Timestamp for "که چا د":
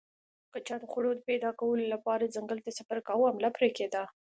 0.51-0.83